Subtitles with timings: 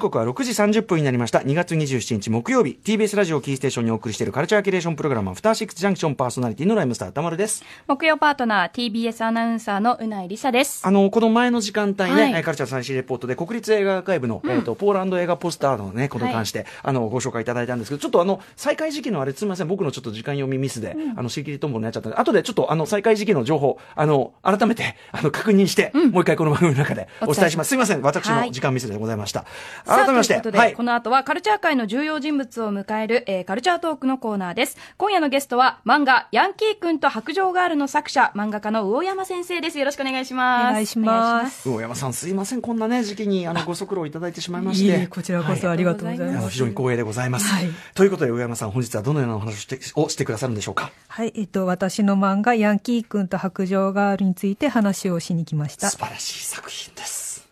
[0.00, 1.38] 刻は6時30分になりました。
[1.38, 7.62] 2月27日木曜日、TBS ラジオキーステーションにお送りしているカルチャーキュレーションプログラム、アフターシックスジャンクションパーソナリティのライムスター歌丸です。
[7.86, 10.84] 木曜パートナー TBS アナウンサーのうないりさです。
[10.84, 27.68] あの、この前の時間帯ね、はいカルチャー最新レポートで国立映画アーカイブの、えっ、と、ポーランド映画ポスターのね、ことに関して、あの、ご紹介いただいたんですけど、ちょっとあの、再開時期のあれ、すみません、僕のちょっと時間読みミスで、あの、シーキリトンボになっちゃったんで、後でちょっとあの、再開時期の情報、あの、改めて、あの、確認して、もう一回この番組の中でお伝えします。
[27.68, 29.44] すみません、私の時間ミスでございました。
[29.84, 30.72] さあ改めまして、ということで、はい。
[30.74, 34.76] この後はカルチャー界の重要人物を迎える、えーカルチャートークのコーナーです。
[34.96, 39.78] 今夜のゲストは漫画ヤンキー君と白状ガールの作者、漫画家の魚山先生です。
[39.78, 40.70] よろしくお願いします。
[40.70, 45.02] お願いします魚山さん、すいません、こんなね、時期に、あの、ご足労いただいてしまいましいえいて。
[45.04, 46.44] えこちらこそありがとうございあます。
[46.44, 47.46] の非常に光栄でございます。
[47.48, 50.90] はいということで、上山さん、本日はどのようなお話をしてをしてくださるんでしょうか？
[51.08, 55.98] はい、えっと、私の漫画、ヤンキー君と白状ガールについて話をしに来ました素。
[55.98, 57.48] 晴らしい作品です。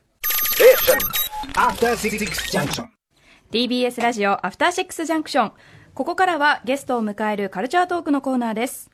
[0.57, 1.28] Junction.
[3.51, 5.53] TBS ラジオアフターシックスジャンクション。
[5.95, 8.91] ここからはゲストを迎えるカルチャートークのコーナーです。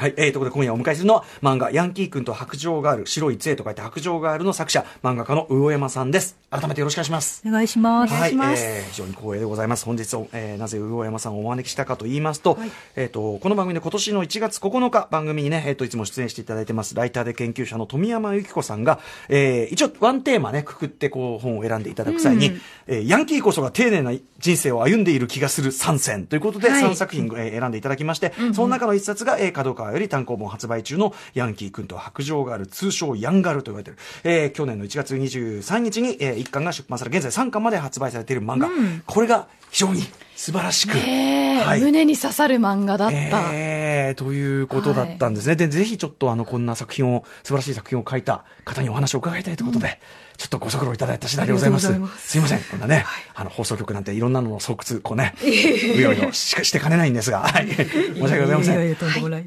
[0.00, 6.38] はい、えー、ということで今夜お迎えするのは漫画ヤンキー君と白状ガール、白い杖と書いて白状ガールの作者、漫画家の魚山さんです。
[6.48, 7.42] 改めてよろしくお願いします。
[7.46, 8.64] お願いします。
[8.64, 9.84] はい、えー非常に光栄でございます。
[9.84, 12.58] 本日、えーなぜ魚山さんをお招きしたかと言いますと、
[12.96, 38.68] えっ、と、この番組で今年の1月9日、番組にね、えっ、と、いつも出演していただいてます、ライターで研究者の富山由紀子さんが、えー一応、ワンテーマね、くくって、こう、本を選んでいただく際に、えーヤンキーこそが丁寧な人生を歩んでいる気がする3選ということで、はい3作品、えー選んでいただきまして、その中の一冊が、えー、角川より単行本発売中のヤンキー君と白状ガール、通称ヤンガルと言われている、えー去年の1月23日に、えー、1巻が出版され、現在3巻まで発売されている漫画、
[39.06, 40.02] これが非常に
[40.40, 43.50] 素晴らしく、はい胸に刺さる漫画だった。
[43.52, 45.54] えー、ということだったんですね。
[45.54, 50.00] で、ぜひちょっとあの、こんな作品を、素晴らしい作品を書いた方にお話を伺いたいということで、
[50.38, 51.88] ちょっとご足労いただいた次第でございます。
[51.88, 52.60] すすいません。
[52.60, 57.68] こんなね、あの、放送局なんていろんなのの巣窟、こうね、 うようよしかしてかねないんですが、はい。
[57.68, 58.74] 申し訳ございません。
[58.76, 58.96] いやいや。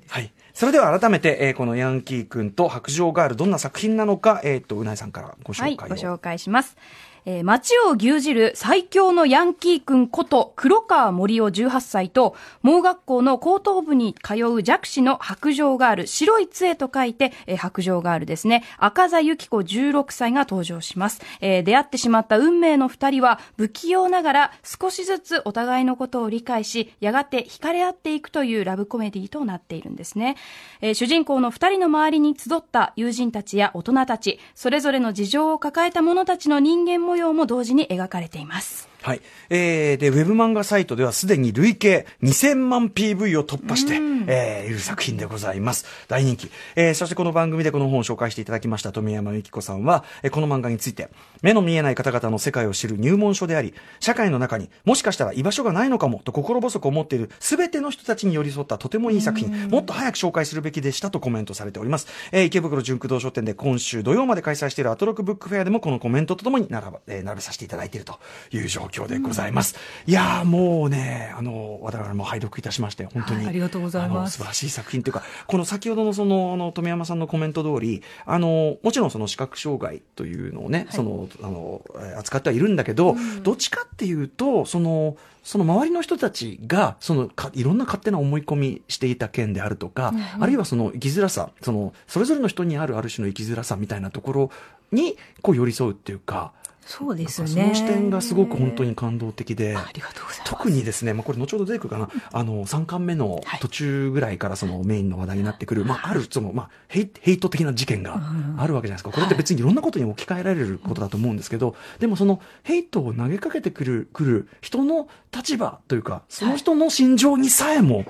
[0.10, 0.32] はい。
[0.54, 5.96] それでは改めて、えーこのヤンキー君と白状ガール、どんな作品なのか、えっ、と、うないさんからごはい、紹介を。
[5.96, 6.78] ご紹介します。
[7.26, 18.64] えー街を牛耳る最強のヤンキー君こと黒川森夫18歳と、盲学校の高等部に通う弱視の白状ガール、白い杖と書いて、えー白状ガールですね。
[18.78, 21.22] 赤座由紀子16歳が登場します。
[21.42, 30.36] えー出会ってしまった運命の二人は、不器用ながら少しずつお互いのことを理解し、やがて惹かれ合っていくというラブコメディとなっているんですね。
[30.82, 38.93] えー主人公の二人の周りに集った友人たちや大人たち、それぞれの事情を抱えた者たちの人間も模様も同時に描かれています。
[39.04, 39.22] はい。
[39.50, 43.96] えー、で、ウェブ漫画サイトではすでに累計2000万 PV を突破して、
[44.28, 45.86] えー、いる作品でございます。
[46.08, 46.50] 大人気。
[46.78, 51.10] えー、そしてこの番組でこの本を紹介していただきました富山由紀子さんは、えーこの漫画について、
[51.42, 62.08] 目の見えない方々の世界を知る入門書であり、社会の中にもしかしたら居場所がないのかもと心細く思っている全ての人たちに寄り添ったとてもいい作品、もっと早く紹介するべきでしたとコメントされております。
[62.32, 68.20] えー、池袋純駆動書店で今週土曜まで開催しているアトロクブックフェアでもこのコメントとともに並ば、えー並べさせていただいていると
[68.52, 69.76] いう状況でございます。
[70.06, 73.38] いやーもうね、あの、我々も拝読いたしまして、本当に。
[73.38, 94.52] はいありがとうございます素晴らしい作品というか、この先ほどのその、あの、富山さんのコメント通り、あの、もちろんその視覚障害というのをね、その、あの、えー扱ってはいるんだけど、どっちかっていうと、その、その周りの人たちが、そのか、いろんな勝手な思い込みしていた件であるとか、あるいはその生きづらさ、その、それぞれの人にあるある種の生きづらさみたいなところ
[94.92, 96.54] に、こう寄り添うっていうか、
[96.86, 97.48] そうですね。
[97.48, 99.76] その視点がすごく本当に感動的で。
[99.76, 100.50] ありがとうございます。
[100.50, 108.22] 特にですね、まあ、これ後ほど出てくるかな、あの、3巻目の途中ぐらいからそのメインの話題になってくる、まあ、ある、その、まあ、ヘイヘイト的な事件が
[108.58, 109.12] あるわけじゃないですか。
[109.12, 118.06] これって別にいろんなことに置き換えられることだと思うんですけど、でもその、ヘイトを投げかけてくる、くる人の立場というか、その人の心情にさえも、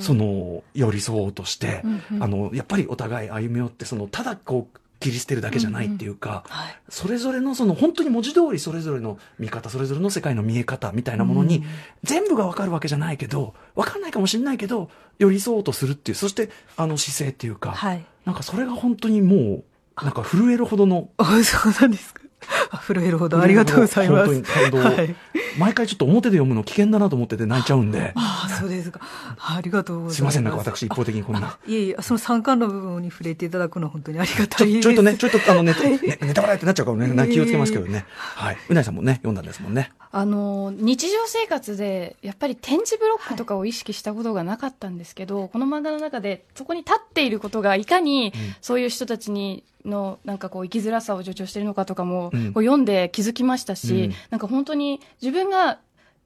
[0.00, 1.82] その、寄り添おうとして、
[2.20, 6.44] あの、やっぱりお互い歩み寄って、その、ただこう、切り捨てるだけじゃないっていうか、
[6.88, 11.64] それぞれのその本当に文字通りそれぞれの見方、それぞれの世界の見え方みたいなものに、
[12.02, 22.22] 全部がわかるわけじゃないけど、わかんないかもしれないけど、寄り添おうとするっていう、そしてあの姿勢っていうか、はいなんかそれが本当にもう、なんか震えるほどの、あ、そうなんですか。
[22.70, 24.34] あ震えるほどありがとうございます。
[24.34, 25.16] 本当に感動を、はい。
[25.56, 29.00] 毎回ちょっと表で読むの危険だなと思ってて泣いちゃうんで、ああ、そうですか。
[29.38, 30.16] ありがとうございます。
[30.16, 31.58] すいません、なんか私一方的にこんな。
[31.66, 34.80] いえいえ、その三冠の部分に触れていただくのは本当にありがたいです。
[34.80, 38.04] ちょちょいとね、ちょいとあのネタ、ねネタバレってなっちゃうからね、な気をつけますけどね。
[38.08, 38.58] はい。
[38.68, 39.92] うなぎさんもね、読んだんですもんね。
[40.10, 55.78] あの日常生活でやっぱり点字ブロックとかを意識したことがなかったんですけど、この漫画の中でそこに立っていることがいかにそういう人たちにのなんかこう生きづらさを助長しているのかとかも、うんこう読んで気づきましたし、うんなんか本当に自分が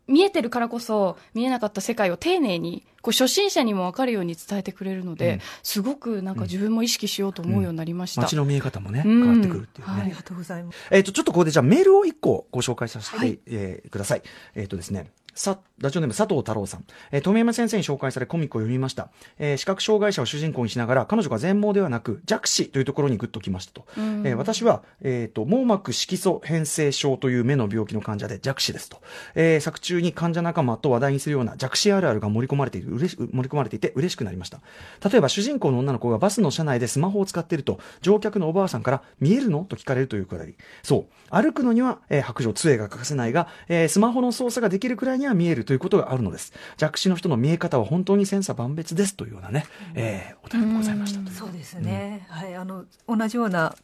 [0.09, 8.23] 見えてるからこそ見えなかった世界を丁寧にこう初心者にも分かるように伝えてくれるので、うんすごくなんか自分も意識しようと思うようになりました。
[8.23, 9.93] 街の見え方もね、うん変わってくるっていうね。
[9.93, 10.79] はいありがとうございます。
[10.91, 14.23] えっ、と、ちょっとここでじゃあメールを一個ご紹介させて、はいえーください。
[14.55, 16.85] えっ、とですね、さ、ラジオネーム佐藤太郎さん。
[17.11, 19.11] えー、富山先生に紹介されコミックを読みました。
[19.39, 23.87] えー視覚障害者を主人公にしながら、彼女が全盲ではなく弱視というところにグッときましたと。
[23.97, 29.01] うんえー私は、えっ、と、網膜色素変性症という目の病気の患者で弱視ですと。
[29.35, 34.61] えー作中に患者仲間と話題にするような弱視あるあるが盛り込まれている、嬉し盛り込まれていて嬉しくなりました。
[35.09, 39.65] 例えば主人公の女の子がバスの車内でスマホを使っていると、乗客のおばあさんから見えるの？
[39.65, 40.57] と聞かれるというくだり。
[40.83, 41.07] そう。
[41.31, 46.53] 歩くのには、えー白状、杖が欠かせないが、えースマホの操作ができるくらいには見えるということがあるのです。
[46.77, 51.35] 弱視の人の見え方は本当に千差万別ですというようなね、えーお便りでございましたという。
[51.35, 53.77] そうですね、はい、あの同じような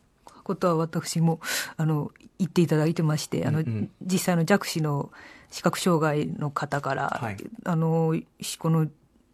[0.44, 1.40] ことは私も
[1.76, 3.90] あの言っていただいてまして、あのうんうん。
[4.02, 5.10] 実際の弱視の
[5.50, 7.36] 視覚障害の方から、はい。
[7.64, 8.14] あの
[8.58, 8.86] この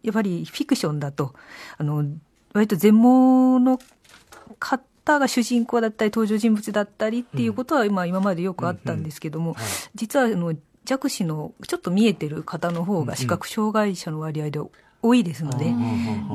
[0.03, 1.33] やっぱりフィクションだと
[1.77, 2.05] あの
[2.53, 3.79] 割と全盲の
[4.59, 9.63] 方が主人公だったり登場人物だったりっていうことは、まあ今までよくあったんですけども、はい。
[9.95, 10.53] 実はあの
[10.85, 14.59] 弱視のちょっと見えてる方の方が視覚障害者の割合で
[15.01, 15.65] 多いですので、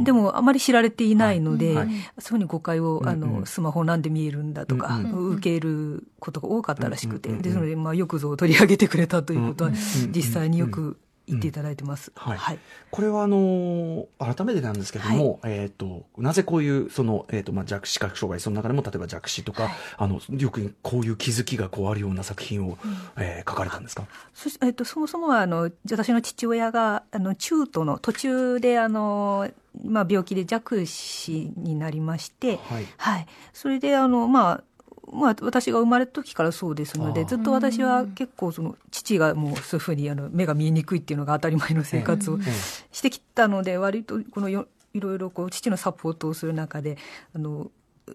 [0.05, 1.91] でもあまり知られていないので、はいそうい。
[1.91, 9.71] うふうに誤解を、あのスマホなんで見えるんだとか、うん受けることが多かったらしくて、ですので、まあ、よくぞ取り上げてくれたということは、
[10.15, 12.13] 実際によく言っていただいてます。
[12.17, 12.39] はい。
[12.39, 12.59] はい。
[12.91, 22.79] これはあのー改めてなんですけども、えっ、と、なぜこういう、その、えっ、と、まあ、弱視覚障害、その中でも、例えば弱視とか、あの、よくこういう気づきがこうあるような作品を、
[23.17, 24.07] えー書かれたんですか？
[24.35, 29.49] そしえっと、そもそもはあの私の父親があの中途の途中であの、
[29.85, 32.87] まあ、病気で弱視になりまして、はい。
[32.97, 34.65] はい、それであの、まあ
[35.13, 42.53] まあ、私が生まれた時からそうですのでずっと私は結構その父がもうそういうふうにあの目が見えにくいっていうのが当たり前の生活をええ
[42.93, 46.97] してきたので割とこのよいろいろこう父のサポートをする中で
[47.35, 47.71] あの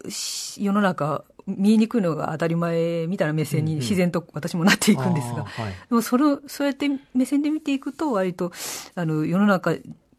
[0.10, 5.74] し世の中見えにくいのが当たり前みたいな目線に自然と私もなっていくんですが、あーはい。
[5.90, 8.52] でもそれをそうやって目線で見ていくと割と
[8.96, 9.76] あの世の中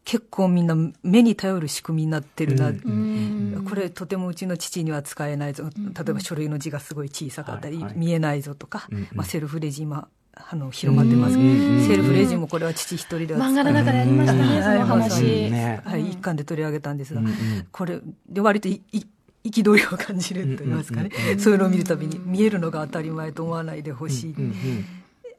[0.09, 3.53] 結構みんな目に頼る仕組みになってるな、うん。
[3.55, 3.65] うん。
[3.67, 5.65] これとてもうちの父には使えないぞ。
[5.65, 5.71] 例
[6.09, 7.85] えば書類の字がすごい小さかったり、はい。
[7.87, 7.97] はい。
[7.97, 9.07] 見えないぞとか、うんうん。
[9.11, 11.49] まあ、セルフレジ今あの広まってますけど。
[11.49, 11.85] うん。
[11.85, 14.63] セルフレジもこれは父一人では漫画の中でありましたね、うん。
[14.63, 15.23] そのうん話。
[15.25, 15.81] ね。
[15.83, 17.33] はい、一巻で取り上げたんですが、うんうん。
[17.69, 17.99] これ
[18.29, 19.05] で割といい
[19.43, 24.85] 憤りを感じると言いますかね、そういうのを見るたびに見えるのが当たり前と思わないでほしい、うん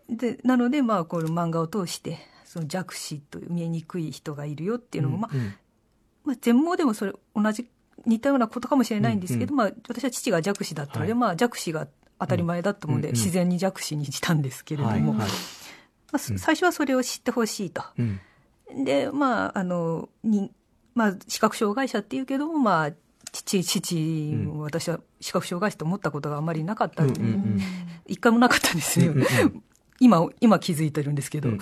[0.09, 0.17] うん。
[0.17, 5.55] でなのでまあこの漫画を通してその弱視という見えにくい人がいるよっていうのも、まあうん。
[6.25, 7.69] まあ、全盲でもそれ同じ
[8.07, 11.21] 似たようなことかもしれないんですけど、まあ、私は父が弱視だったので、はい。
[11.21, 15.13] まあ、弱視が当たり前だと思うんで、うんうん自然に弱視にしたんですけれども、はいはい。
[15.13, 15.25] ま
[16.13, 17.83] あ、そ最初はそれを知ってほしいと。
[17.99, 18.21] うん。
[18.85, 20.51] でまああのに、
[20.95, 22.93] まあ、視覚障害者っていうけども、まあ、
[23.31, 23.95] 父父
[24.37, 27.61] も私は視覚障害者と思ったことがあまりなかったんで、うんうんうん。
[28.07, 29.63] 一回もなかったんですよ、うんうんうん。
[30.01, 31.61] 今今気づいてるんですけど、うんうん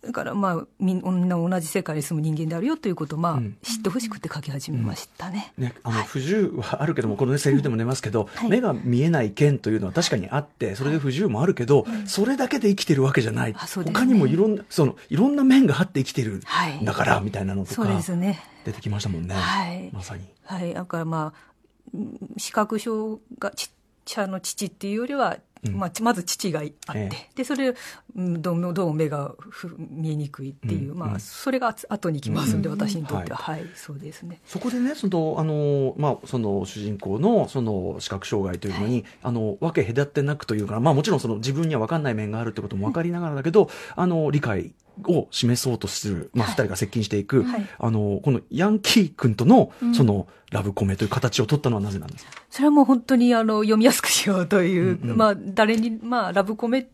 [0.00, 3.56] だからまあみんな同じ世界に住む人間であるよということを、まあうん。
[3.62, 5.52] 知ってほしくて書き始めましたね。
[5.58, 13.50] ね、あの、不自由はあるけども、このね、セリフでも出ますけど、目が見えない剣というのは確かにあって、それで不自由もあるけど、それだけで生きてるわけじゃない。
[13.50, 13.86] うですね。
[13.86, 18.40] 他にもいろんな、その、いろんな面があって生きてるはいんだから、みたいなのとそうか、ですね。
[18.64, 19.34] 出てきましたもんね。
[19.34, 19.90] はい。
[19.92, 20.24] まさに。
[20.44, 21.48] はい、だからまあ
[21.94, 23.70] うん視覚障がちっ
[24.04, 25.40] ちゃの父っていうよりは、うん
[25.72, 27.74] まあ、 まず父があって、えでそれ
[28.16, 34.40] うんどうもどうも目がふ見えにくいっていう、うんまあ、それが後後に来ますんで、私にとっては、ははい、そうですね。
[34.46, 44.72] そこでね、その、あの、まあ、その主人公の、その視覚障害というのに、あの、わけ隔ってなくというか、まあもちろんその自分には分かんない面があるってことも分かりながらだけど、あの、理解
[45.06, 47.66] を示そうとする、まあ二人が接近していく、はい。
[47.78, 49.94] あの、このヤンキー君とのう、ん。
[49.94, 52.30] その、ラブコメという形を取ったのはなぜなんですか？
[52.48, 55.16] それはもう本当にあの読みやすくしようという、うんうん。
[55.16, 56.86] まあ、誰に、まあ、ラブコメっ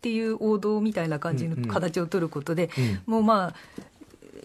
[0.00, 1.68] ていう王道みたいな感じのうんうん。
[1.68, 3.12] 形を取ることで、うん。
[3.12, 3.54] もうまあ、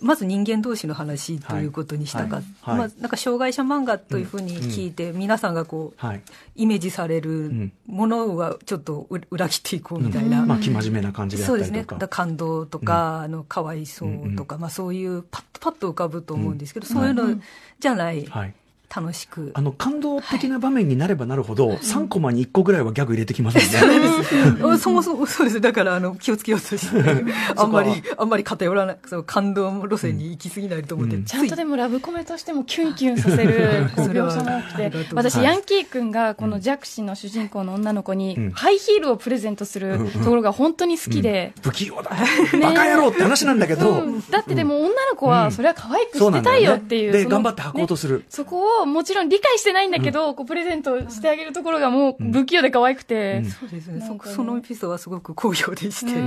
[0.06, 2.46] まず人間同士の話ということにしたかはい。
[2.62, 2.78] はい。
[2.78, 6.22] まあ、なんか障害者漫画というふうに聞いて、皆さんがこう、はい。
[6.56, 7.74] イメージされるん。
[7.88, 11.82] ものはちょっとう裏切っていこうみたいな、まあ、生真面目な感じであそうですね。
[11.82, 12.00] ったりとか。
[12.00, 17.42] だ感動とか、あのかわいそうとか、まあ、そういうパッとパッと浮かぶと思うんですけど、そういうの
[17.80, 18.54] じゃない、はい。
[18.94, 19.52] 楽しく。
[19.54, 24.64] あの感動的な場面になればなるほど、3コマに1個ぐらいはギャグ入れてきますもんね。
[24.64, 25.62] あそもそもそうです。
[25.62, 31.26] だからあの気をつけようとしてあんまりあんまり偏らないその感動路線に行き過ぎないと思って、うん。
[31.26, 34.92] ちゃんとでもラブコメとしてもキュンキュンさせる描写も多くて。
[35.14, 35.46] 私、はい。
[35.46, 38.52] ヤンキー君がこの弱視の主人公の女の子にうん。
[38.52, 42.12] ハイヒールをプレゼントするところが本当に好きで、不器用だ。
[42.62, 44.24] バカ野郎って話なんだけど、うん。
[44.30, 47.12] だってでも女の子はそれは可愛くしてたいよねよっていう。
[47.12, 48.26] で、その頑張って履こうとする。
[48.30, 53.50] そこをもちろん理解してないんだけど、こうプレゼントしてあげるところがもう不器用で可愛くて、うん。
[53.52, 54.06] そうですね。
[54.06, 56.20] そそのエピソードはすごく好評でして、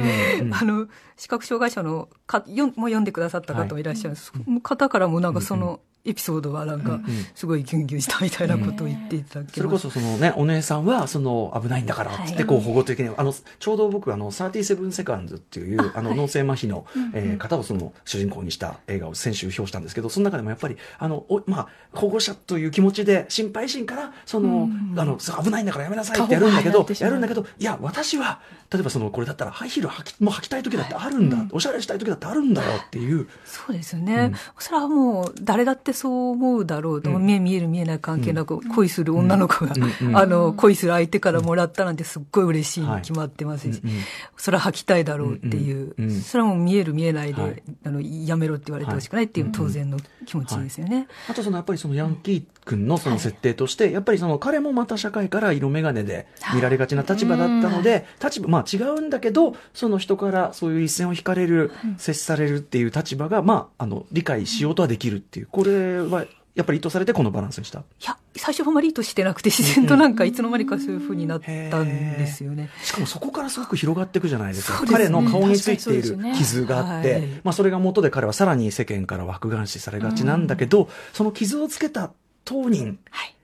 [0.42, 0.54] うん。
[0.54, 7.00] あの視覚障害者のかよんも読んでくださった方もいらっしゃる、その方からもなんかそのエピソードはなんか
[7.34, 28.40] すごいギュンギュンしたみたいなことを言っていただけそれこそそのね、お姉さんは、その、危ないんだから、つって、こう、保護的に、あの、ちょうど僕、あの、37セカンズっていう、あの、脳性麻痺の、えー方をその、主人公にした映画を先週表したんですけど、その中でもやっぱり、あの、おまあ、保護者という気持ちで、心配心から、その、あの、危ないんだからやめなさいってやるんだけどやるんだけど、いや、私は、
[28.72, 40.08] 例えばその、これだったら、ハイヒール履き、もう履きたい時だってあるんだ、おしゃれしたい時だってあるんだよっていう、そうですね、それはもう誰だってそう思うだろうと、目見える見えない関係なく、恋する女の子が、うん。
[40.08, 40.16] うん。
[40.16, 42.96] あの恋する相手からもらったなんてすっごい嬉しいはい。
[42.96, 43.90] に決まってますし、うん。
[43.90, 44.00] うん。
[44.36, 46.04] それは吐きたいだろうっていう、うん。
[46.04, 46.10] うん。
[46.12, 46.20] うん。
[46.20, 47.62] それはもう見える見えないで、はい。
[47.84, 51.08] あのやめろって言われてほしくないっていう当然の気持ちですよね。
[51.28, 67.78] あとそのやっぱりそのヤンキー君のその設定として、やっぱりその彼もまた社会から色眼鏡で見られがちな立場だったので、立場、まあ違うんだけど、その人からそういう一線を引かれる、接されるっていう立場が、まあ、あの、理解しようとはできるっていう、これはやっぱり意図されてこのバランスにした？
[67.78, 72.68] いや最初あんまり意図してなくて自然となんかいつの間にかそういうふうになったんですよね。
[72.82, 74.80] しかもそこからすごく広がっていくじゃないですか。
[74.80, 74.88] ね。
[74.90, 77.22] 彼の顔についている傷があって、はい。
[77.44, 82.10] まあそれが元で彼はさらに世間から枠眼視されがちなんだけど、その傷をつけた
[82.48, 82.98] 当人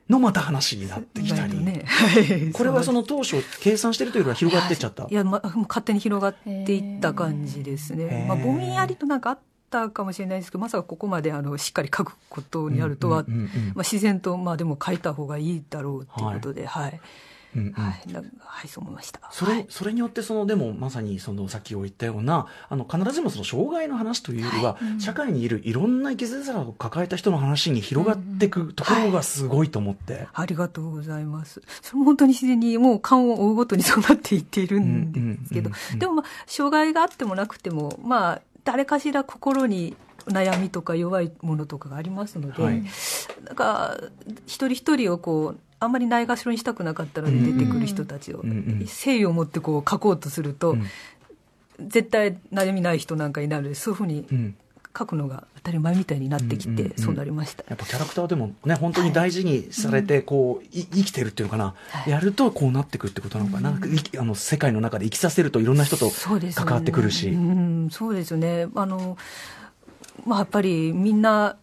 [0.09, 1.59] のまた話になってきたり。
[1.59, 2.53] ね、はい。
[2.53, 5.07] これはその当初計算してるというよりは広がってっちゃった。
[5.11, 5.15] い。
[5.15, 8.25] や、ま、 勝手に広がっていった感じですへね。
[8.25, 8.27] ー。
[8.27, 9.39] まあ、ぼんやりとなんかあっ
[9.71, 17.01] たかもしれないですけど、まさかここまであのしっかり書くことになるとは、うんうんうんうんまあ、自然と、まあでも書いた方がいいだろうっていうことで、はい。
[17.55, 17.73] うんうん。
[17.73, 19.21] はい、はい、そう思いました。
[19.31, 19.67] それ、はい。
[19.69, 28.51] それによってそのでもまさにそのさっき言ったようなあの必ずしもその障害の話というよりは、社会にいるいろんな生きづらさを抱えた人の話に広がってい。
[28.55, 30.29] くところがすごいと思って。
[30.33, 31.61] ありがとうございます。
[31.83, 39.97] それも本当に自然にもう勘を追うごとにそうなっていっているんですけどうんうんうんうん、でもまあ、障害があってもなくても、まあ、誰かしら心に
[40.27, 42.83] 悩みとか弱いものとかがありますので、はい。
[43.45, 43.99] なんか、
[44.47, 48.51] 一人一人をこう、あんまりないがしろにしたくなかったので出てくる人たちを、うん。
[48.51, 48.79] うん。
[48.81, 50.87] 誠意を持ってこう書こうとすると、うん。
[51.81, 54.57] 絶対悩みない人なんかになるので、そういうふうにうん。
[54.97, 56.79] 書くのが当たり前みたいになってきて、うん。
[56.79, 56.85] うん。
[56.93, 56.99] うん。
[56.99, 57.65] そうなりました。
[57.69, 62.11] やっぱキャラクターでもね、本当に大事にされて、こう、い生きてるっていうのかな、はい。
[62.13, 66.69] やるとこうなってくってことなのかな、いきあの、世界の中で生きさせるといろんな人とそうですよね。
[66.69, 67.31] 関わってくるし。
[67.31, 68.69] うん、そうですよね。
[68.77, 69.19] あの、
[70.25, 71.57] まあ、やっぱりみんな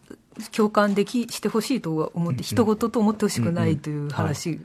[0.56, 4.60] 共感でき、してほしいとは思って、人事と思ってほしくないという話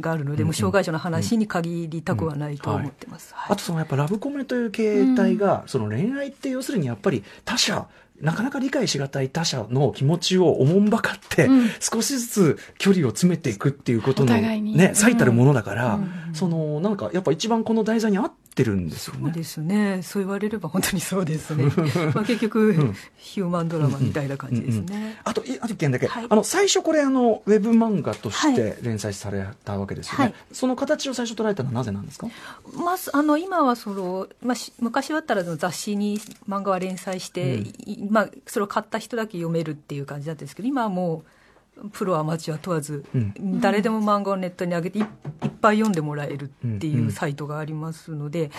[0.00, 3.32] があるので、もう障害者の話に限りたくはないとは思ってます。
[3.34, 3.52] はい。
[3.54, 7.86] あとそのやっぱラブコメという形態が、その恋愛って要するにやっぱり他者、
[8.20, 11.70] なかなか理解しがたい他者の気持ちをおもんばかって、うん。
[11.78, 14.94] 少しずつ距離を詰めていくっていうことのねう、ん。
[14.94, 16.00] 最たるものだから、
[16.38, 19.20] そのなんかやっぱ一番この題材に合ってるんですよね。
[19.24, 20.00] そうですね。
[20.02, 21.64] そう言われれば本当にそうですね。
[22.14, 25.16] まあ結局、ヒューマンドラマみたいな感じですね。
[25.24, 30.24] あと、いあと一件だけ、はいあの、最初これ、あの、ウェブ漫画としはて連載されたわけですよね。
[30.24, 32.26] はいその形を最初捉えたのはなぜなんですか？
[32.74, 36.18] まあ、あの今はその、まあ、し昔だったら雑誌に
[36.48, 41.30] 漫画は連載して、いまあ、それを買った人だけ読めるっていう感じだったんですけど今はもう
[41.92, 43.60] プロアマチュア問わず、うん。
[43.60, 45.06] 誰でも漫画をネットに上げていいっ
[45.60, 48.50] ぱい読んでもらえるっていうサイトがありますので、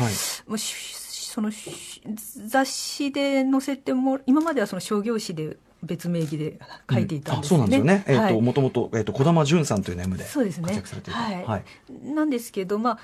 [0.47, 2.01] そのし
[2.47, 6.59] 雑誌で載せても今まではその商業誌で別名義で
[6.91, 8.03] 書いていたんですあそうなんですよね。
[8.07, 8.41] えっ、と、はい。
[8.41, 10.63] もともと、えっ、と、児玉淳さんというネームでそうですね。
[10.63, 11.19] 活躍されていた。
[11.19, 11.45] はい。
[11.45, 11.63] はい。
[12.03, 13.00] なんですけど、まあ、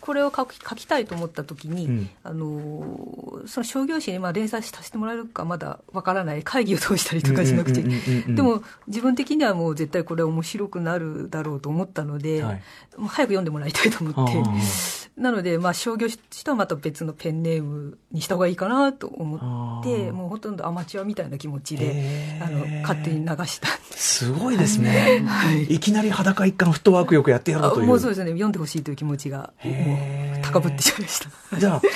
[0.00, 2.10] これを書き書きたいと思った時に、うん。
[2.24, 12.62] あのその商業誌にまあ連載させてもらえるかまだわからない会議を通したりとかしなくてうんうんうんうんうんでも自分的にはもう絶対これ面白くなるだろうと思ったので、はい。
[12.96, 19.36] もう早く読んでもらいたいと思ってなので、まあ、商業誌とはまた別のペンネームにした方がいいかなと思
[19.80, 24.26] って、もうほとんどアマチュアみたいな気持ちであの、勝手に流したす。
[24.26, 25.22] すごいですね。
[25.68, 27.86] いきなり裸一貫フットワークよくやってやろうという。
[27.86, 31.58] もうそうですね、読んでほしいという気持ちが、もう、高ぶってしまいました。
[31.58, 31.92] じゃあ、その、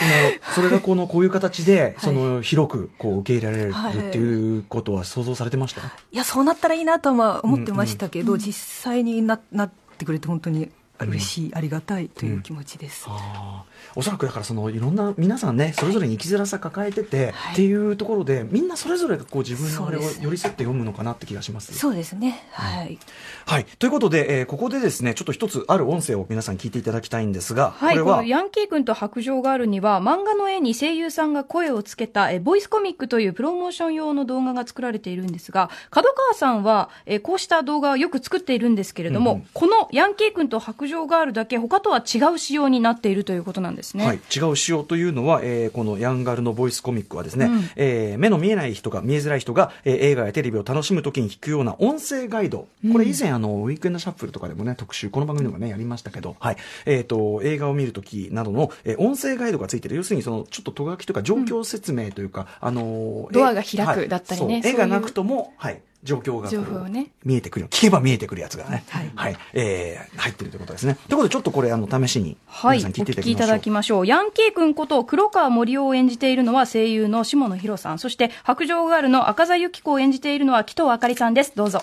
[0.54, 10.70] それがこの、こういう形で、 はいその、広く、こう、受け入れられるっていうことは想像されてました、いや、そうなったらいいなとはまあ思ってましたけど、実際にななってくれて本当に
[11.04, 13.04] 嬉しい、ありがたいという気持ちです。
[13.08, 21.72] ああおそらくだからそのいろんな皆さんねそれぞれに生きづらさ抱えてて、はいっていうところでみんなそれぞれがこう自分のあれを寄り添って読むのかなって気がします。
[21.74, 22.46] そうですね。
[22.52, 22.98] はい。
[23.46, 44.06] はいということで、えーここでですねちょっと一つある音声を皆さん聞いていただきたいんですが、はい、これはヤンキー君と白杖ガールには、漫画の絵に声優さんが声をつけた、えボイスコミックというプロモーション用の動画が作られているんですが、角川さんは、えこうした動画をよく作っているんですけれども、うんうんこのヤンキー君と白杖ガールだけ、他とは違う仕様になっているということなんですね。
[44.06, 47.70] はい、違う仕様というのは、えーこのヤンガルのボイスコミックはですね、うん。
[47.76, 56.56] えー目の見えない人が見えづらい人が、えー映画やテレビを楽しむときに聞くような音声ガイド、これ以前あのウィークエンドシャッフルとかでもね特集この番組でもねやりましたけど、はい。
[56.84, 59.96] えー、と映画を見るときなどの、えー音声ガイドがついてる。
[59.96, 64.08] 要するにそのちょっととがきというか状況説明というか、あのードアが開くはい。
[64.08, 64.62] だったりねそう。
[64.62, 64.74] そういう。
[64.74, 74.06] 絵がなくともはい状況が情報をね見えてくる聞けば見えてくるやつがね、はいえー入ってるということですねということでちょっとこれあの試しにはい、皆さん聞いていただきましょうだきましょう。
[74.06, 77.98] ヤンキー君こと黒川森生を演じているのは声優の下野紘さん。
[77.98, 81.52] そして白杖ガールの赤座由紀子を演じているのは紀藤あかりさんです。
[81.54, 81.82] どうぞ。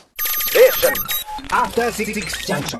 [2.47, 2.79] Junction.